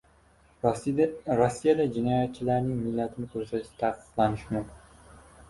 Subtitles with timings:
[1.39, 5.23] Rossiyada jinoyatchilarning millatini ko‘rsatish taqiqlanishi mumkin